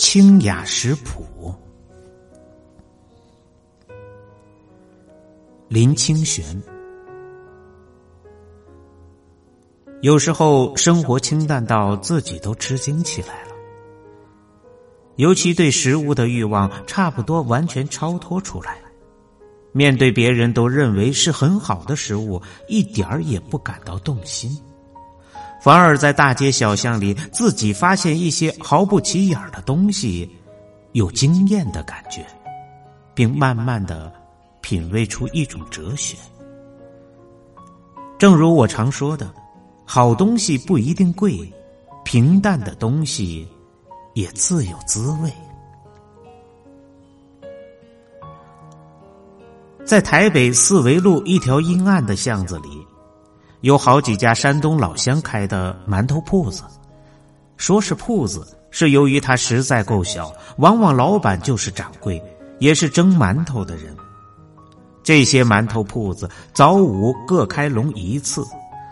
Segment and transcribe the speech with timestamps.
[0.00, 1.54] 清雅食谱，
[5.68, 6.42] 林清玄。
[10.00, 13.50] 有时候生活清淡到自己都吃惊起来了，
[15.16, 18.78] 尤其对食物的欲望差不多完全超脱出来。
[19.72, 24.50] 面对别人都认为是很好的食物，一点儿也不感到动心。
[25.60, 30.28] 反而在大街小巷里，自己发现一些毫不起眼的东西，
[30.92, 32.24] 有惊艳的感觉，
[33.14, 34.10] 并慢慢的
[34.62, 36.16] 品味出一种哲学。
[38.18, 39.30] 正如我常说的，
[39.84, 41.38] 好东西不一定贵，
[42.04, 43.46] 平淡的东西
[44.14, 45.30] 也自有滋味。
[49.84, 52.86] 在台北四维路一条阴暗的巷子里。
[53.62, 56.62] 有好几家山东老乡开的馒头铺子，
[57.58, 62.22] 说是铺子，是由于它实在够小，往往老板就是掌柜，
[62.58, 63.94] 也是蒸馒头的人。
[65.02, 68.42] 这些馒头铺子早午各开笼一次，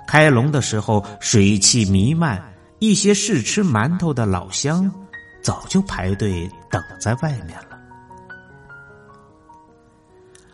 [0.07, 2.43] 开笼的时候水汽弥漫，
[2.79, 4.91] 一些试吃馒头的老乡
[5.43, 7.79] 早就排队等在外面了。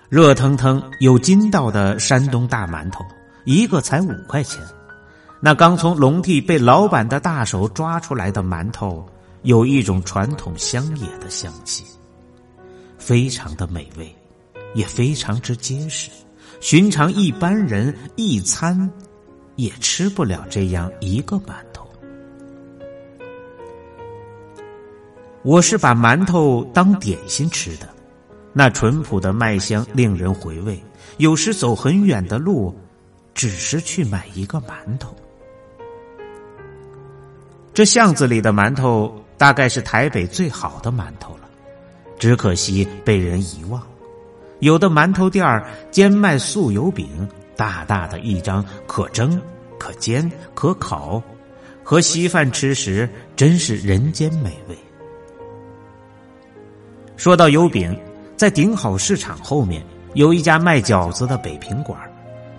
[0.08, 3.04] 热腾腾有筋道的山东大馒头。
[3.44, 4.62] 一个才五块钱，
[5.38, 9.06] 那刚从笼屉被老板的大手抓出来的馒头，
[9.42, 11.84] 有一种传统乡野的香气，
[12.96, 14.14] 非常的美味，
[14.74, 16.10] 也非常之结实。
[16.60, 18.90] 寻常一般人一餐
[19.56, 21.86] 也吃不了这样一个馒头。
[25.42, 27.86] 我是把馒头当点心吃的，
[28.54, 30.82] 那淳朴的麦香令人回味。
[31.18, 32.74] 有时走很远的路。
[33.34, 35.14] 只是去买一个馒头。
[37.72, 41.48] 这巷子里的馒头大概是台北最好的馒头了，
[42.18, 43.82] 只可惜被人遗忘。
[44.60, 49.40] 有的馒头店儿兼卖素油饼，大大的一张，可蒸、
[49.78, 51.20] 可煎、可烤，
[51.82, 54.78] 和稀饭吃时真是人间美味。
[57.16, 57.94] 说到油饼，
[58.36, 61.98] 在顶好市场后面有一家卖饺子的北平馆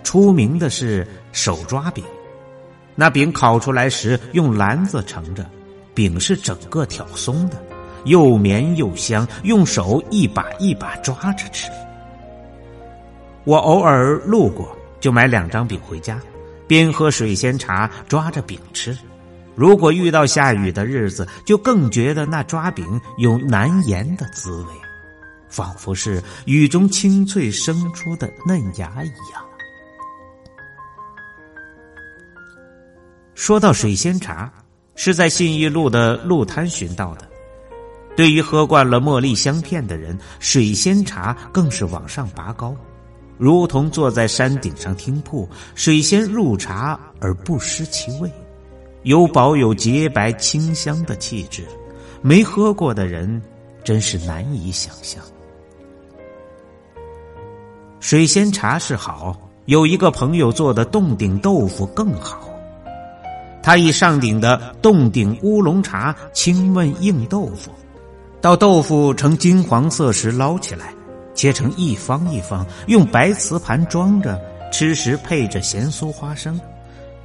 [0.06, 2.04] 出名的是手抓饼，
[2.94, 5.44] 那饼烤出来时用篮子盛着，
[5.94, 7.60] 饼是整个挑松的，
[8.04, 11.68] 又绵又香，用手一把一把抓着吃。
[13.42, 16.20] 我偶尔路过，就买两张饼回家，
[16.68, 18.96] 边喝水仙茶抓着饼吃。
[19.56, 22.86] 如果遇到下雨的日子，就更觉得那抓饼
[23.18, 24.68] 有难言的滋味，
[25.48, 29.44] 仿佛是雨中清脆生出的嫩芽一样。
[33.36, 34.50] 说到水仙茶，
[34.94, 37.28] 是在信义路的路摊寻到的。
[38.16, 42.74] 对于喝惯了茉莉香片的人，水仙茶更是往上拔高，
[43.36, 45.46] 如同坐在山顶上听瀑。
[45.74, 48.32] 水仙入茶而不失其味，
[49.02, 51.62] 有保有洁白清香的气质，
[52.22, 53.40] 没喝过的人
[53.84, 55.22] 真是难以想象。
[58.00, 62.50] 水仙茶是好，有一个朋友做的冻顶豆腐更好。
[63.66, 67.72] 他以上顶的洞顶乌龙茶清焖硬豆腐，
[68.40, 70.94] 到豆腐呈金黄色时捞起来，
[71.34, 74.40] 切成一方一方，用白瓷盘装着，
[74.72, 76.60] 吃时配着咸酥花生。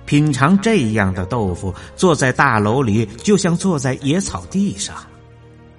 [0.08, 4.96] 品尝这样的豆腐，坐在大楼里就像坐在野草地上，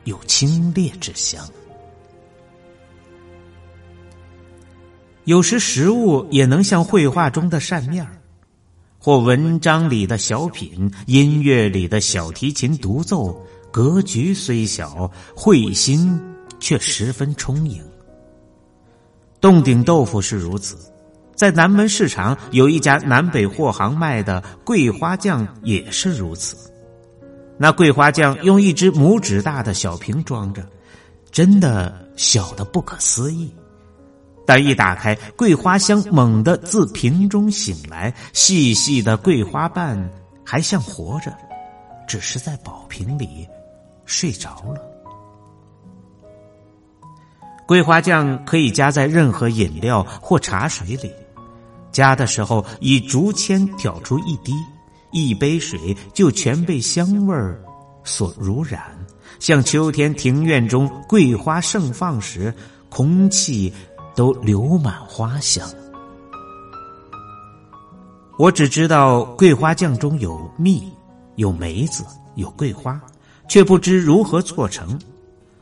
[0.05, 1.45] 有清冽之香。
[5.25, 8.13] 有时食物也能像绘画中的扇面儿。
[9.05, 13.37] 或文章里的小品，音乐里的小提琴独奏，
[13.73, 16.17] 格局虽小，会心
[16.61, 17.83] 却十分充盈。
[19.41, 20.77] 洞顶豆腐是如此，
[21.35, 26.57] 在南门市场有一家南北货行卖的桂花酱也是如此。
[27.59, 30.65] 那桂花酱用一只拇指大的小瓶装着，
[31.33, 33.53] 真的小的不可思议。
[34.55, 39.99] 但一打开，桂花香猛地自瓶中醒来，细细的桂花瓣
[40.45, 41.35] 还像活着，
[42.07, 43.49] 只是在宝瓶里
[44.05, 44.79] 睡着了。
[47.67, 51.11] 桂花酱可以加在任何饮料或茶水里，
[51.91, 54.53] 加的时候以竹签挑出一滴，
[55.13, 57.59] 一杯水就全被香味儿
[58.05, 58.83] 所濡染，
[59.39, 62.55] 像秋天庭院中桂花盛放时，
[62.91, 63.73] 空气。
[64.15, 65.69] 都流满花香。
[68.39, 70.93] 我只知道桂花酱中有蜜，
[71.37, 72.05] 有梅子，
[72.35, 73.01] 有桂花，
[73.49, 74.99] 却不知如何做成。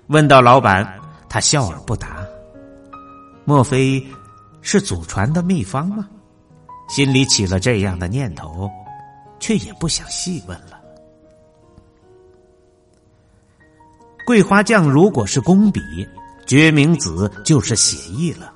[0.06, 0.98] 问到老板，
[1.28, 2.18] 他笑而不答。
[3.44, 4.04] 莫非
[4.60, 6.08] 是祖传的秘方吗？
[6.88, 8.68] 心里起了这样的念头，
[9.38, 10.80] 却也不想细问了。
[14.26, 15.80] 桂花酱如果是工笔，
[16.46, 18.52] 决明子就是写意了。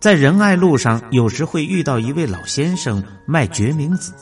[0.00, 4.12] 在仁爱路上，有时会遇到一位老先生卖决明子，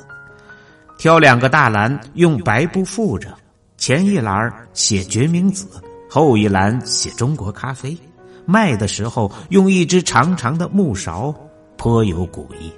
[0.99, 3.35] 挑两个大篮，用白布覆着，
[3.79, 5.67] 前一篮写决明子，
[6.09, 7.97] 后一篮写中国咖啡。
[8.45, 11.35] 卖的时候用一只长长的木勺，
[11.77, 12.71] 颇有古意。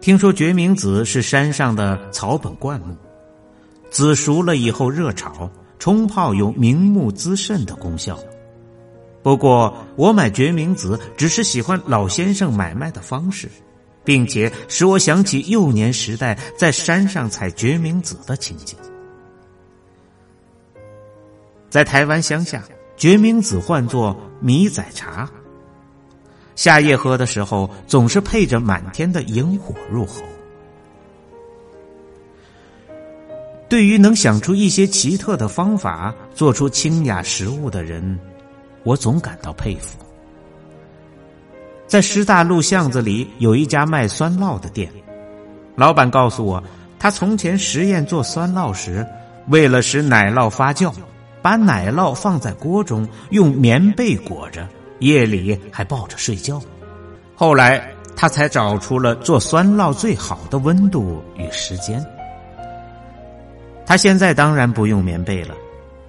[0.00, 2.96] 听说决明子是山上的草本灌木，
[3.90, 5.50] 紫熟了以后热炒。
[5.78, 8.18] 冲泡有明目滋肾的功效，
[9.22, 13.48] 不过我买决明子只是喜欢老先生买卖的方式，
[14.04, 18.76] 并且使我想起幼年时代在山上采决明子的情景。
[21.70, 22.62] 在台湾乡下，
[22.96, 25.30] 决明子唤作米仔茶，
[26.56, 30.22] 夏夜喝的时候总是配着满天的萤火入喉。
[33.68, 38.18] 对于能想出一些奇特的方法做出清雅食物的人，
[38.82, 39.98] 我总感到佩服。
[41.86, 44.90] 在师大路巷子里有一家卖酸酪的店，
[45.76, 46.62] 老板告诉我，
[46.98, 49.06] 他从前实验做酸酪时，
[49.48, 50.92] 为了使奶酪发酵，
[51.42, 54.66] 把奶酪放在锅中，用棉被裹着，
[55.00, 56.60] 夜里还抱着睡觉。
[57.34, 57.86] 后来
[58.16, 62.04] 他才找出了做酸酪最好的温度与时间。
[63.88, 65.54] 他现在当然不用棉被了，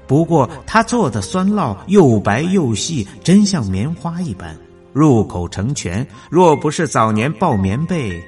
[0.06, 4.54] 不过他做的酸酪又白又细，真像棉花一般，
[4.92, 6.06] 入口成泉。
[6.30, 8.22] 若不是早年抱棉被，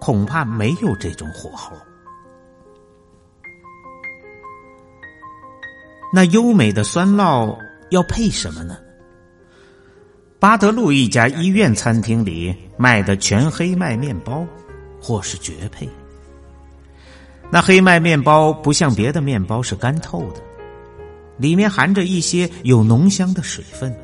[0.00, 1.76] 恐怕没有这种火候。
[6.10, 7.54] 那优美的酸酪
[7.90, 8.78] 要配什么呢？
[10.40, 14.46] 巴德路一家医院餐厅里卖的全黑麦面包，
[14.98, 15.86] 或是绝配。
[17.50, 20.40] 那黑麦面包不像别的面包是干透的，
[21.36, 23.94] 里面含着一些有浓香的水分。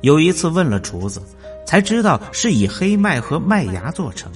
[0.00, 1.22] 有一次问了厨子，
[1.64, 4.32] 才知道是以黑麦和麦芽做成，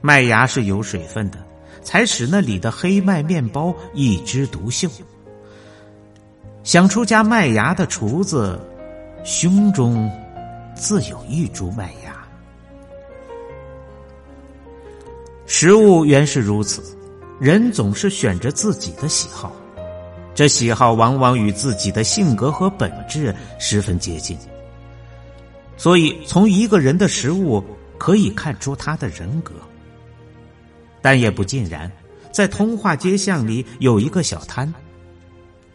[0.00, 1.38] 麦芽是有水分的，
[1.82, 4.88] 才使那里的黑麦面包一枝独秀。
[6.62, 8.60] 想出加麦芽的厨子，
[9.24, 10.08] 胸中
[10.76, 12.16] 自有一株麦芽。
[15.46, 16.96] 食物原是如此。
[17.40, 19.52] 人总是选择自己的喜好，
[20.34, 24.36] 这喜好往往与自己的性格和本质十分接近。
[25.76, 27.62] 所以，从一个人的食物
[27.96, 29.52] 可以看出他的人格。
[31.00, 31.88] 但也不尽然，
[32.32, 34.74] 在通化街巷里有一个小摊，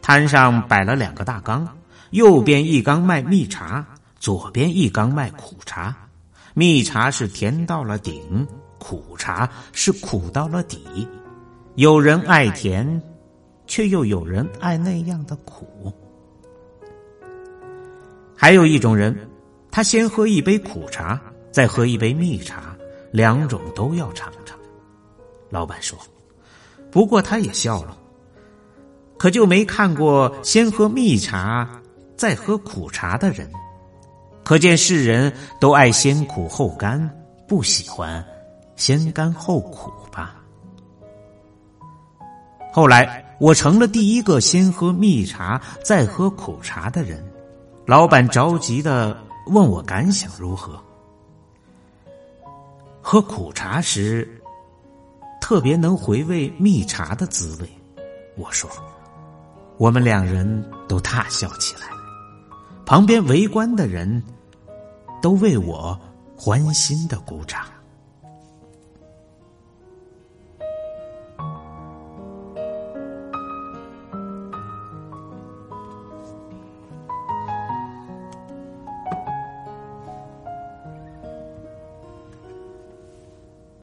[0.01, 1.65] 摊上摆了两个大缸，
[2.09, 3.85] 右边一缸卖蜜茶，
[4.19, 5.95] 左边一缸卖苦茶。
[6.53, 8.45] 蜜茶是甜到了顶，
[8.79, 11.07] 苦茶是苦到了底。
[11.75, 13.01] 有人爱甜，
[13.65, 15.91] 却又有人爱那样的苦。
[18.35, 19.17] 还有一种人，
[19.71, 21.19] 他先喝一杯苦茶，
[21.51, 22.75] 再喝一杯蜜茶，
[23.11, 24.55] 两种都要尝尝。
[25.49, 25.97] 老板说
[26.91, 27.97] ：“不过他也笑了，
[29.17, 31.81] 可就没看过先喝蜜茶
[32.15, 33.49] 再喝苦茶的人。
[34.43, 37.09] 可见世人都爱先苦后甘，
[37.47, 38.23] 不喜欢
[38.75, 39.91] 先甘后苦。”
[42.75, 47.23] 后来，我成了第一个先喝蜜茶再喝苦茶的人。
[47.85, 49.15] 老板着急的
[49.45, 50.81] 问我感想如何。
[52.99, 54.27] 喝苦茶时，
[55.39, 57.69] 特别能回味蜜茶的滋味。
[58.35, 58.67] 我说，
[59.77, 61.81] 我们两人都大笑起来，
[62.87, 64.23] 旁边围观的人
[65.21, 65.95] 都为我
[66.35, 67.61] 欢欣的鼓掌。